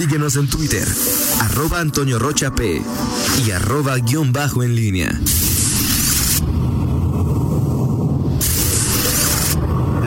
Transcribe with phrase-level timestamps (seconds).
[0.00, 0.88] Síguenos en Twitter,
[1.40, 2.80] arroba Antonio Rocha P
[3.46, 5.20] y arroba guion bajo en línea.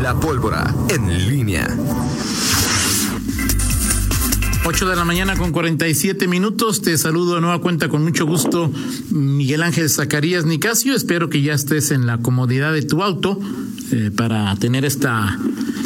[0.01, 1.67] La pólvora en línea.
[4.65, 6.81] 8 de la mañana con 47 minutos.
[6.81, 8.71] Te saludo de nueva cuenta con mucho gusto,
[9.11, 10.95] Miguel Ángel Zacarías Nicasio.
[10.95, 13.39] Espero que ya estés en la comodidad de tu auto
[13.91, 15.37] eh, para tener esta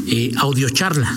[0.07, 1.13] eh, audiocharla.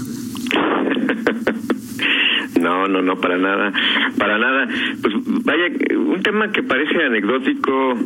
[2.71, 3.73] No, no, no, para nada,
[4.17, 4.69] para nada.
[5.03, 5.13] Pues
[5.45, 5.67] vaya,
[5.97, 7.99] un tema que parece anecdótico,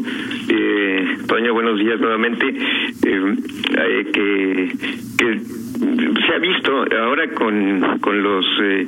[0.48, 3.34] eh, Toño, buenos días nuevamente, eh,
[3.76, 4.72] eh, que,
[5.18, 5.40] que
[6.26, 8.86] se ha visto ahora con, con los eh,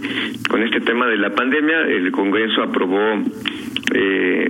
[0.48, 3.22] con este tema de la pandemia, el Congreso aprobó
[3.94, 4.48] eh,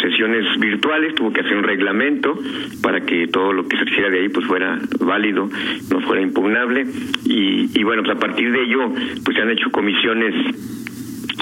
[0.00, 2.38] sesiones virtuales, tuvo que hacer un reglamento
[2.82, 5.48] para que todo lo que se hiciera de ahí pues fuera válido,
[5.90, 6.86] no fuera impugnable.
[7.24, 8.92] Y, y bueno, pues a partir de ello
[9.24, 10.34] pues se han hecho comisiones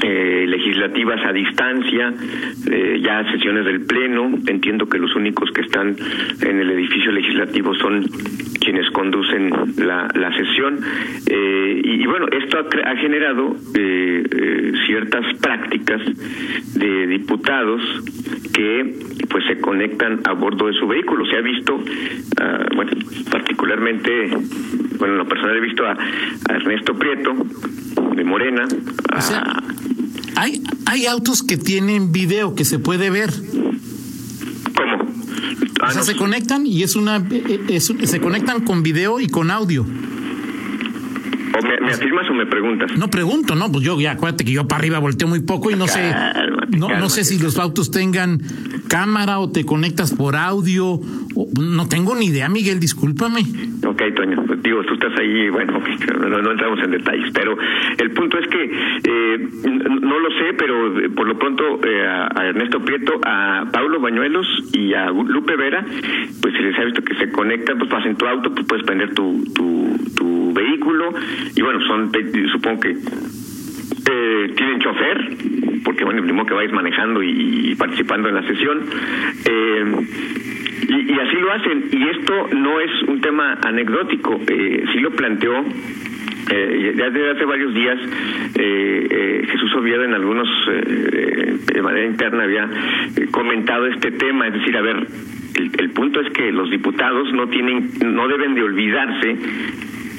[0.02, 2.12] eh, legislativas a distancia,
[2.70, 4.38] eh, ya sesiones del Pleno.
[4.46, 5.96] Entiendo que los únicos que están
[6.42, 8.04] en el edificio legislativo son
[8.60, 10.80] quienes conducen la, la sesión.
[11.26, 16.02] Eh, y, y, bueno, esto ha, ha generado eh, eh, ciertas prácticas
[16.74, 17.80] de diputados
[18.52, 18.94] que
[19.28, 21.26] pues se conectan a bordo de su vehículo.
[21.26, 22.92] Se ha visto, uh, bueno,
[23.30, 24.30] particularmente,
[24.98, 27.34] bueno, en lo personal he visto a, a Ernesto Prieto
[28.14, 28.64] de Morena.
[29.14, 29.42] O sea,
[30.36, 33.32] hay, hay autos que tienen video que se puede ver.
[34.76, 35.06] ¿Cómo?
[35.80, 36.06] Ah, o sea, no.
[36.06, 37.26] se conectan y es una
[37.68, 39.84] es, se conectan con video y con audio.
[41.58, 42.96] ¿O me, me, afirmas o me preguntas?
[42.96, 45.74] No pregunto, no, pues yo ya acuérdate que yo para arriba volteo muy poco y
[45.74, 48.40] no sé cálmate, no, no sé si los autos tengan
[48.88, 51.00] cámara o te conectas por audio.
[51.34, 53.40] O, no tengo ni idea, Miguel, discúlpame.
[53.86, 55.80] Ok, Toño, pues digo, tú estás ahí, bueno,
[56.18, 57.56] no, no, entramos en detalles, pero
[57.98, 58.64] el punto es que
[59.04, 59.48] eh,
[60.02, 64.46] no lo sé, pero eh, por lo pronto eh, a, Ernesto Prieto, a Paulo Bañuelos
[64.72, 65.84] y a Lupe Vera,
[66.40, 68.84] pues se les ha visto que se conectan, pues vas en tu auto, pues puedes
[68.84, 70.35] prender tu, tu, tu
[71.54, 72.12] y bueno, son,
[72.52, 75.36] supongo que eh, tienen chofer,
[75.84, 78.84] porque bueno, mismo que vais manejando y, participando en la sesión.
[79.44, 79.84] Eh,
[80.88, 81.88] y, así lo hacen.
[81.90, 85.64] Y esto no es un tema anecdótico, eh, sí lo planteó.
[86.48, 87.98] Eh, ya desde hace varios días
[88.54, 92.70] eh, Jesús Oviedo en algunos de manera interna había
[93.32, 95.08] comentado este tema, es decir, a ver,
[95.56, 99.36] el, el punto es que los diputados no tienen, no deben de olvidarse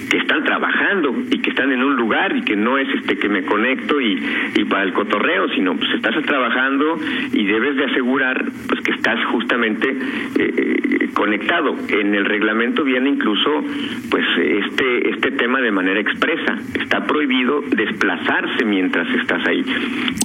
[0.09, 3.29] que están trabajando y que están en un lugar y que no es este que
[3.29, 4.23] me conecto y,
[4.55, 6.97] y para el cotorreo, sino pues estás trabajando
[7.33, 9.97] y debes de asegurar pues que estás justamente
[10.39, 11.75] eh, conectado.
[11.89, 13.63] En el reglamento viene incluso
[14.09, 16.57] pues este este tema de manera expresa.
[16.73, 19.63] Está prohibido desplazarse mientras estás ahí.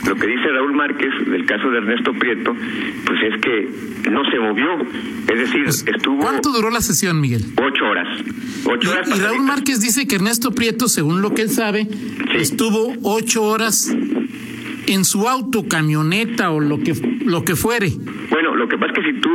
[0.07, 2.55] Lo que dice Raúl Márquez del caso de Ernesto Prieto,
[3.07, 4.69] pues es que no se movió.
[5.29, 6.19] Es decir, pues, estuvo...
[6.19, 7.43] ¿Cuánto duró la sesión, Miguel?
[7.57, 8.09] Ocho horas.
[8.65, 12.39] Ocho horas y Raúl Márquez dice que Ernesto Prieto, según lo que él sabe, sí.
[12.39, 13.95] estuvo ocho horas
[14.87, 16.95] en su auto, camioneta o lo que
[17.25, 17.93] lo que fuere.
[18.31, 19.31] Bueno, lo que pasa es que si tú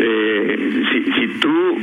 [0.00, 1.78] eh, si, si tú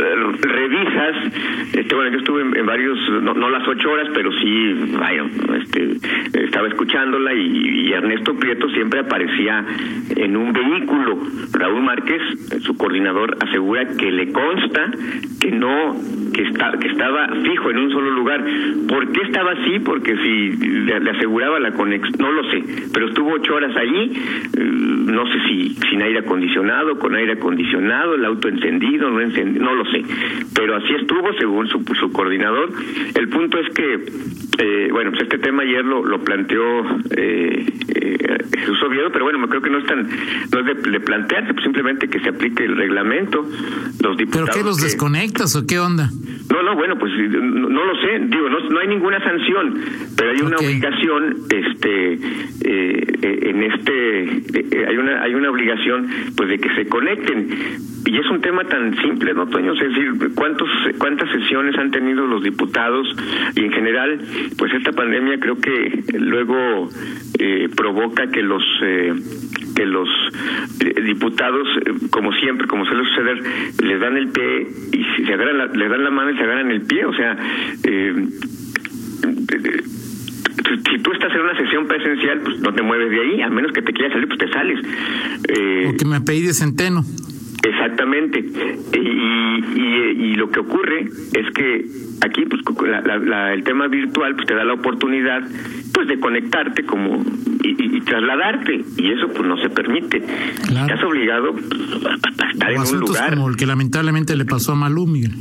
[0.00, 1.34] eh, revisas,
[1.72, 5.24] este, bueno, yo estuve en, en varios, no, no, las ocho horas, pero sí, vaya,
[5.62, 5.96] este,
[6.50, 9.64] estaba escuchándola y, Ernesto Prieto siempre aparecía
[10.16, 11.18] en un vehículo.
[11.52, 12.20] Raúl Márquez,
[12.62, 14.90] su coordinador, asegura que le consta
[15.40, 15.96] que no,
[16.34, 18.44] que está, que estaba fijo en un solo lugar.
[18.88, 19.78] ¿Por qué estaba así?
[19.80, 20.56] Porque si
[20.86, 24.12] le, aseguraba la conexión, no lo sé, pero estuvo ocho horas allí,
[24.56, 29.64] eh, no sé si sin aire acondicionado, con aire acondicionado, el auto encendido, no encendido,
[29.64, 30.02] no lo sé,
[30.54, 32.70] pero así estuvo según su, su coordinador.
[33.14, 33.94] El punto es que,
[34.58, 36.86] eh, bueno, pues este tema ayer lo, lo planteó eh,
[37.16, 37.99] eh,
[38.58, 41.64] Jesús Oviedo, pero bueno, creo que no es tan, no es de, de plantearse, pues
[41.64, 43.46] simplemente que se aplique el reglamento.
[44.02, 46.10] Los diputados ¿Pero qué los que, desconectas o qué onda?
[46.50, 49.80] No, no, bueno, pues no, no lo sé, digo, no, no, hay ninguna sanción,
[50.16, 50.68] pero hay una okay.
[50.68, 52.12] obligación, este,
[52.64, 58.18] eh, en este, eh, hay una, hay una obligación, pues de que se conecten y
[58.18, 59.72] es un tema tan simple, ¿no, Toño?
[59.74, 60.68] Es decir, ¿cuántos,
[60.98, 63.06] ¿cuántas sesiones han tenido los diputados?
[63.54, 64.20] Y en general,
[64.56, 66.88] pues esta pandemia creo que luego
[67.38, 69.12] eh, provoca que los eh,
[69.74, 70.08] que los
[70.80, 71.66] eh, diputados,
[72.10, 73.42] como siempre, como suele suceder,
[73.82, 76.70] les dan el pie y se agarran la, les dan la mano y se agarran
[76.70, 77.36] el pie, o sea,
[77.84, 78.14] eh,
[80.90, 83.72] si tú estás en una sesión presencial, pues no te mueves de ahí, a menos
[83.72, 84.78] que te quieras salir, pues te sales.
[85.48, 87.04] Eh, o que me pedí de centeno.
[87.62, 88.38] Exactamente.
[88.38, 91.00] Y, y, lo que ocurre
[91.34, 91.84] es que
[92.22, 92.62] aquí pues
[93.52, 95.42] el tema virtual pues te da la oportunidad
[95.92, 97.22] pues de conectarte como
[97.78, 100.18] y, trasladarte y eso pues no se permite.
[100.18, 105.06] Estás obligado a estar en un lugar como el que lamentablemente le pasó a Malú,
[105.06, 105.32] Miguel.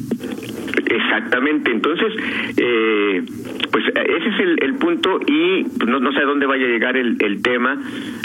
[0.89, 2.13] Exactamente, entonces,
[2.57, 3.23] eh,
[3.71, 6.97] pues ese es el, punto y pues, no, no, sé a dónde vaya a llegar
[6.97, 7.77] el, el tema,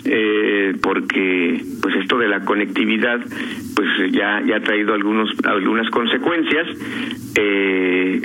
[0.05, 3.21] eh, porque pues esto de la conectividad
[3.75, 6.67] pues ya, ya ha traído algunos, algunas consecuencias.
[7.37, 8.21] Eh,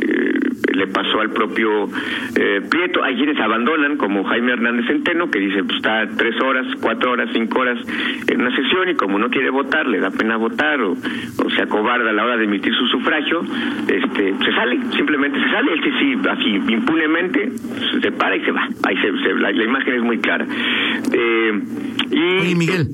[0.74, 1.90] le pasó al propio
[2.36, 3.04] eh, Prieto.
[3.04, 7.30] Hay quienes abandonan, como Jaime Hernández Centeno, que dice, pues está tres horas, cuatro horas,
[7.34, 7.78] cinco horas
[8.28, 11.62] en una sesión y como no quiere votar, le da pena votar o, o se
[11.62, 13.42] acobarda a la hora de emitir su sufragio,
[13.88, 15.74] este, se sale, simplemente se sale.
[15.74, 17.52] Él sí, sí, así impunemente
[18.02, 18.68] se para y se va.
[18.84, 20.46] Ahí se, la, imagen es muy clara.
[21.12, 21.62] Eh,
[22.12, 22.88] y, Miguel.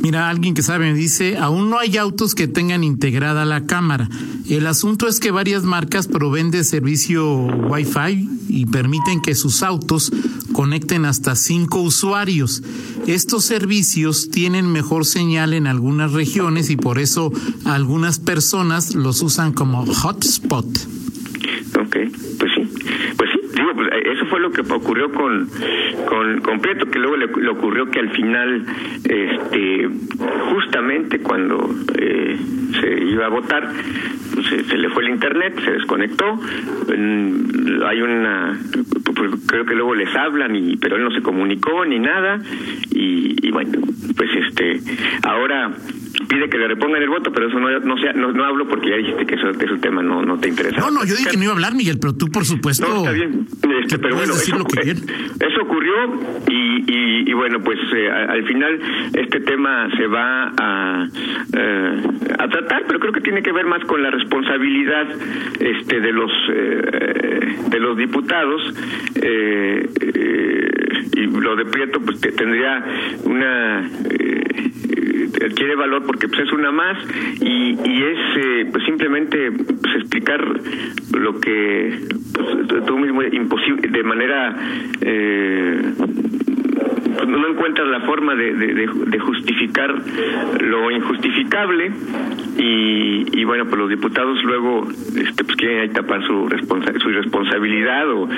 [0.00, 4.08] Mira, alguien que sabe me dice, aún no hay autos que tengan integrada la cámara.
[4.48, 10.10] El asunto es que varias marcas proveen de servicio Wi-Fi y permiten que sus autos
[10.52, 12.62] conecten hasta cinco usuarios.
[13.06, 17.32] Estos servicios tienen mejor señal en algunas regiones y por eso
[17.64, 20.66] algunas personas los usan como hotspot.
[21.80, 21.96] Ok,
[22.38, 22.68] pues sí,
[23.16, 23.40] pues sí,
[23.74, 25.48] pues, eso fue lo que ocurrió con,
[26.06, 28.64] con, con que luego le, ocurrió que al final,
[29.04, 29.88] este,
[30.52, 32.36] justamente cuando eh,
[32.80, 33.72] se iba a votar,
[34.48, 36.40] se, le fue el internet, se desconectó,
[36.88, 38.58] hay una,
[39.14, 42.40] pues, creo que luego les hablan, y pero él no se comunicó ni nada,
[42.90, 43.78] y, y bueno,
[44.16, 44.80] pues este,
[45.22, 45.72] ahora
[46.28, 48.96] pide que le repongan el voto, pero eso no no, sea, no, hablo porque ya
[48.96, 50.80] dijiste que eso, ese tema no, no te interesa.
[50.80, 52.86] No, no, yo dije que no iba a hablar, Miguel, pero tú por supuesto.
[52.86, 53.46] No, está bien.
[53.82, 54.56] Este, pero bueno, eso,
[55.40, 55.94] eso, ocurrió
[56.48, 58.80] y, y, bueno, pues eh, al final
[59.14, 61.08] este tema se va a,
[61.56, 62.02] eh,
[62.38, 65.06] a tratar, pero creo que tiene que ver más con la responsabilidad
[65.60, 68.74] este de los eh, de los diputados
[71.16, 72.84] y lo de Prieto pues tendría
[73.24, 73.88] una
[75.44, 76.98] adquiere valor porque pues es una más
[77.40, 80.44] y, y es eh, pues simplemente pues, explicar
[81.12, 81.98] lo que
[82.34, 84.56] pues, tú mismo imposible de manera
[85.00, 85.92] eh,
[87.26, 89.94] no encuentras la forma de, de, justificar
[90.60, 91.90] lo injustificable
[92.56, 94.86] y, y, bueno pues los diputados luego
[95.16, 98.28] este pues quieren ahí tapar su responsa su irresponsabilidad o,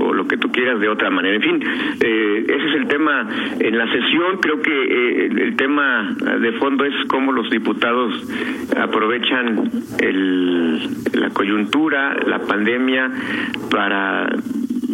[0.00, 1.36] o, lo que tú quieras de otra manera.
[1.36, 1.62] En fin
[2.00, 3.28] eh, ese es el tema
[3.58, 4.38] en la sesión.
[4.40, 8.12] Creo que eh, el tema de fondo es cómo los diputados
[8.76, 10.80] aprovechan el,
[11.12, 13.10] la coyuntura la pandemia
[13.70, 14.28] para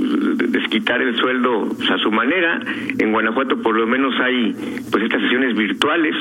[0.01, 2.61] desquitar el sueldo a su manera.
[2.99, 4.55] En Guanajuato por lo menos hay
[4.91, 6.15] pues estas sesiones virtuales.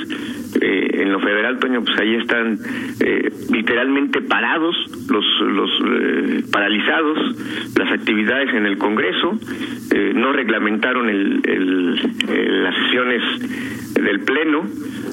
[0.61, 2.59] Eh, en lo federal, Toño, pues ahí están
[2.99, 4.75] eh, literalmente parados,
[5.09, 7.35] los, los eh, paralizados,
[7.77, 9.37] las actividades en el Congreso.
[10.15, 14.65] no reglamentaron el, el, las sesiones del Pleno.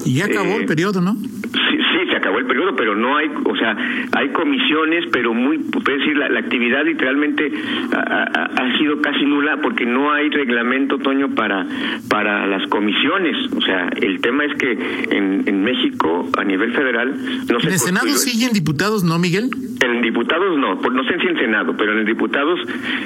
[0.05, 1.15] Y ya acabó el periodo, ¿no?
[1.51, 3.75] Sí, sí, se acabó el periodo, pero no hay, o sea,
[4.13, 7.51] hay comisiones, pero muy, puede decir, la, actividad literalmente
[7.93, 11.65] ha, ha, sido casi nula porque no hay reglamento, Toño, para,
[12.09, 13.35] para las comisiones.
[13.53, 17.15] O sea, el tema es que en, en México, a nivel federal,
[17.49, 17.67] no se...
[17.67, 19.49] ¿En el Senado siguen diputados, no, Miguel?
[19.81, 22.59] En diputados no, no sé si en Senado, pero en el diputados,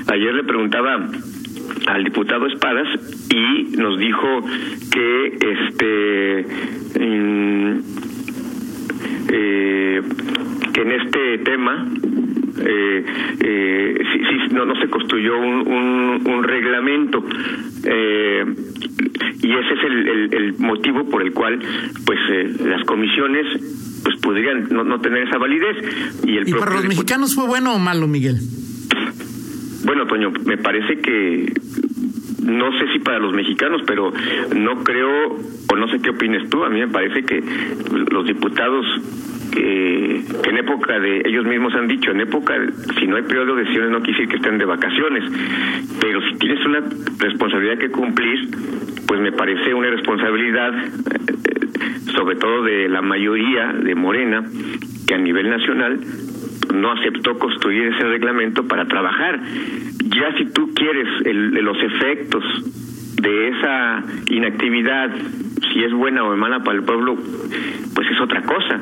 [0.07, 1.07] ayer le preguntaba
[1.87, 2.87] al diputado Espadas
[3.29, 4.27] y nos dijo
[4.91, 6.45] que este
[6.99, 8.00] mm,
[9.31, 10.01] eh,
[10.73, 11.87] que en este tema
[12.59, 13.05] eh,
[13.39, 13.95] eh,
[14.51, 17.23] no, no se construyó un, un, reglamento
[17.85, 18.43] eh,
[19.41, 21.59] y ese es el, el, motivo por el cual
[22.05, 23.45] pues eh, las comisiones
[24.03, 25.77] pues podrían no, no tener esa validez
[26.25, 28.37] y el ¿Y para los mexicanos fue bueno o malo Miguel
[29.85, 31.53] bueno Toño me parece que
[32.41, 34.11] no sé si para los mexicanos, pero
[34.55, 35.37] no creo,
[35.69, 37.43] o no sé qué opines tú, a mí me parece que
[38.11, 38.85] los diputados
[39.51, 42.55] que, en época de, ellos mismos han dicho, en época,
[42.99, 45.23] si no hay periodo de sesiones no quisiera que estén de vacaciones,
[45.99, 46.81] pero si tienes una
[47.19, 48.49] responsabilidad que cumplir,
[49.07, 54.43] pues me parece una responsabilidad, eh, sobre todo de la mayoría de Morena,
[55.05, 55.99] que a nivel nacional
[56.73, 59.39] no aceptó construir ese reglamento para trabajar.
[60.15, 62.43] Ya si tú quieres el, los efectos
[63.21, 65.09] de esa inactividad,
[65.71, 67.15] si es buena o mala para el pueblo,
[67.95, 68.79] pues es otra cosa.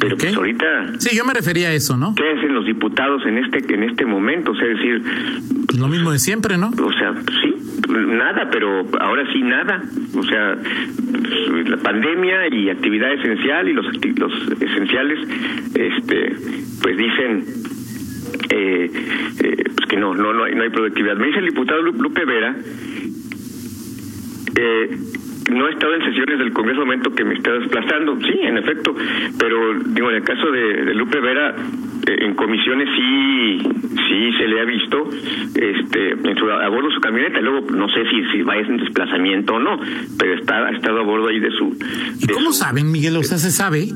[0.00, 0.98] Pero pues ahorita...
[0.98, 2.14] Sí, yo me refería a eso, ¿no?
[2.14, 4.52] ¿Qué hacen los diputados en este en este momento?
[4.52, 5.02] O sea, decir...
[5.66, 6.68] Pues lo mismo de siempre, ¿no?
[6.68, 7.54] O sea, sí,
[7.88, 9.82] nada, pero ahora sí nada.
[10.16, 10.56] O sea,
[11.66, 13.86] la pandemia y actividad esencial y los,
[14.18, 15.18] los esenciales,
[15.74, 16.36] este,
[16.82, 17.44] pues dicen
[18.50, 18.90] eh,
[19.40, 21.16] eh, que no, no, no hay, no hay productividad.
[21.16, 22.56] Me dice el diputado Lupe Vera
[24.56, 24.98] eh,
[25.50, 28.94] no he estado en sesiones del Congreso momento que me está desplazando, sí, en efecto,
[29.38, 31.54] pero digo, en el caso de, Lupe Vera,
[32.06, 33.58] eh, en comisiones sí
[34.08, 35.08] sí se le ha visto
[35.54, 38.76] este en su, a bordo de su camioneta, luego no sé si, si va en
[38.78, 39.78] desplazamiento o no,
[40.18, 41.76] pero está, ha estado a bordo ahí de su...
[42.20, 43.16] ¿Y cómo saben, Miguel?
[43.16, 43.88] O sea, ¿se sabe?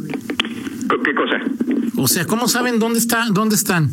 [1.05, 1.41] ¿Qué cosa?
[1.97, 3.89] O sea, ¿cómo saben dónde está, dónde están?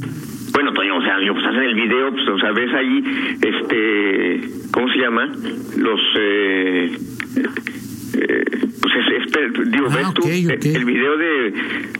[1.34, 3.03] Pues hacen el video, pues, o sea, ves ahí,
[3.41, 4.41] este,
[4.72, 5.31] ¿cómo se llama?
[5.77, 6.98] Los, eh,
[8.17, 8.46] eh,
[8.81, 11.53] pues es, digo, ves ah, tú el video de,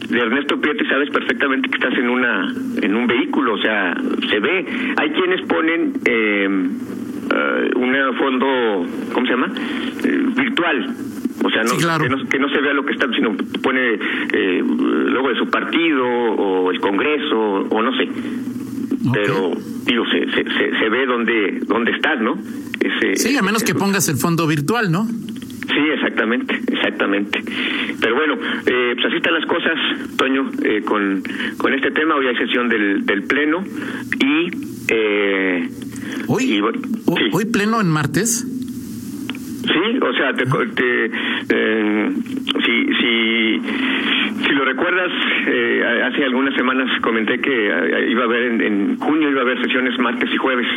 [0.10, 3.96] de Ernesto Prieto y sabes perfectamente que estás en una, en un vehículo, o sea,
[4.30, 4.66] se ve.
[4.98, 9.52] Hay quienes ponen eh, uh, un fondo, ¿cómo se llama?
[10.04, 10.96] Eh, virtual
[11.44, 11.78] o sea, no,
[12.30, 13.94] que, no, se vea lo que está, sino pone
[14.34, 18.10] eh, luego de su partido o el Congreso o no sé.
[19.14, 19.52] Pero,
[19.86, 22.38] digo, se, se, se, ve dónde, dónde estás, ¿no?
[22.80, 25.06] Ese, sí, a menos que pongas el fondo virtual, ¿no?
[25.06, 27.44] Sí, exactamente, exactamente.
[28.00, 28.36] Pero bueno,
[28.66, 29.78] eh, pues así están las cosas,
[30.18, 31.22] Toño, eh, con,
[31.58, 32.16] con este tema.
[32.16, 33.64] Hoy hay sesión del, del Pleno
[34.20, 34.68] y...
[34.90, 35.70] Eh,
[36.28, 36.62] ¿Hoy,
[37.34, 38.46] ¿Hoy pleno en martes?
[39.68, 40.44] Sí, o sea, te,
[41.50, 42.10] eh,
[42.66, 43.62] si, si,
[44.46, 45.12] si lo recuerdas,
[45.48, 49.44] eh, hace algunas semanas comenté que eh, iba a haber en, en, junio iba a
[49.44, 50.68] haber sesiones martes y jueves.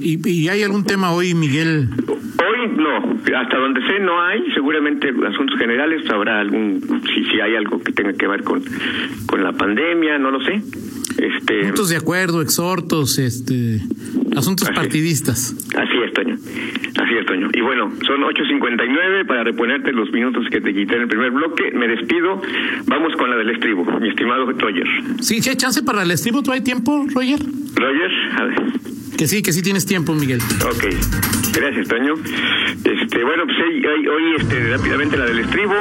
[0.00, 1.88] y, ¿Y hay algún tema hoy, Miguel?
[2.08, 6.80] Hoy no, hasta donde sé no hay, seguramente asuntos generales habrá algún,
[7.12, 8.62] si, si hay algo que tenga que ver con,
[9.26, 10.62] con la pandemia, no lo sé.
[11.18, 13.80] Este, Puntos de acuerdo, exhortos, este,
[14.36, 15.54] asuntos partidistas.
[15.76, 16.34] Así es, Toño.
[16.34, 17.48] Así es, Toño.
[17.54, 21.70] Y bueno, son 8.59 para reponerte los minutos que te quité en el primer bloque.
[21.72, 22.40] Me despido.
[22.86, 24.86] Vamos con la del estribo, mi estimado Roger.
[25.20, 26.42] Sí, ¿sí hay chance para el estribo?
[26.42, 27.40] ¿Tú hay tiempo, Roger?
[27.74, 28.85] Roger, a ver.
[29.16, 30.40] Que sí, que sí tienes tiempo, Miguel.
[30.62, 30.84] Ok,
[31.54, 32.14] gracias, Toño.
[32.84, 35.74] Este, bueno, pues hoy, este, rápidamente la del estribo.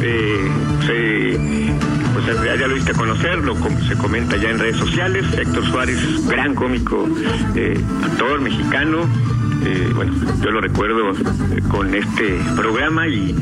[0.00, 0.50] Eh,
[0.86, 1.72] se
[2.12, 2.26] pues
[2.58, 3.54] ya, lo viste a conocer, lo
[3.88, 5.24] se comenta ya en redes sociales.
[5.36, 7.08] Héctor Suárez, gran cómico,
[7.54, 9.08] eh, actor mexicano.
[9.64, 10.12] Eh, bueno,
[10.42, 13.34] yo lo recuerdo eh, con este programa y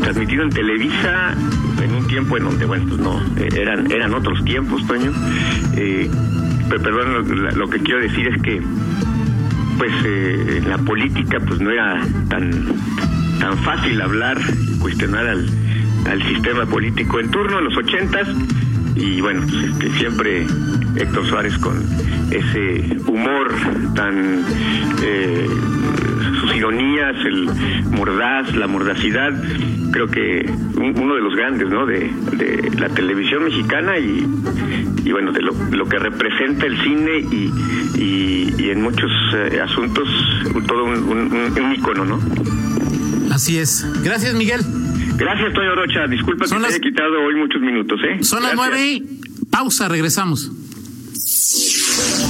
[0.00, 1.34] transmitido en Televisa
[1.82, 3.20] en un tiempo en donde, bueno, pues no,
[3.54, 5.12] eran, eran otros tiempos, Toño.
[6.68, 8.62] Perdón, lo, que quiero decir es que,
[9.78, 12.50] pues, en la política, pues no era tan,
[13.38, 14.38] tan fácil hablar,
[14.80, 15.46] cuestionar al
[16.06, 18.28] al sistema político en turno en los ochentas
[18.94, 20.46] y bueno, pues, este, siempre
[20.96, 21.84] Héctor Suárez con
[22.30, 23.52] ese humor
[23.94, 24.44] tan
[25.02, 25.48] eh,
[26.58, 27.48] ironías, el
[27.90, 29.32] mordaz, la mordacidad,
[29.92, 31.86] creo que uno de los grandes, ¿no?
[31.86, 32.10] De,
[32.78, 34.26] la televisión mexicana y,
[35.04, 40.08] y bueno, de lo, que representa el cine y, y, en muchos eh, asuntos
[40.66, 42.20] todo un, un, un ícono, ¿no?
[43.32, 43.86] Así es.
[44.02, 44.60] Gracias, Miguel.
[45.16, 46.06] Gracias, Toño Rocha.
[46.06, 48.22] Disculpa que te haya quitado hoy muchos minutos, ¿eh?
[48.22, 49.02] Son las nueve.
[49.50, 50.52] Pausa, regresamos.